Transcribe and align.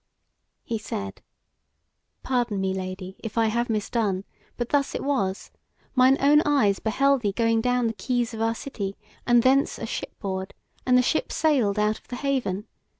He 0.63 0.79
said: 0.79 1.21
"Pardon 2.23 2.59
me, 2.59 2.73
Lady, 2.73 3.17
if 3.23 3.37
I 3.37 3.45
have 3.49 3.67
misdone; 3.69 4.23
but 4.57 4.69
thus 4.69 4.95
it 4.95 5.03
was: 5.03 5.51
Mine 5.93 6.17
own 6.19 6.41
eyes 6.43 6.79
beheld 6.79 7.21
thee 7.21 7.33
going 7.33 7.61
down 7.61 7.85
the 7.85 7.93
quays 7.93 8.33
of 8.33 8.41
our 8.41 8.55
city, 8.55 8.95
and 9.27 9.43
thence 9.43 9.77
a 9.77 9.85
ship 9.85 10.19
board, 10.19 10.55
and 10.87 10.97
the 10.97 11.03
ship 11.03 11.31
sailed 11.31 11.77
out 11.77 11.99
of 11.99 12.07
the 12.07 12.15
haven. 12.15 12.65